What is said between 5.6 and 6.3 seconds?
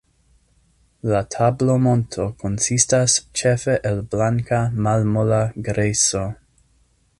grejso.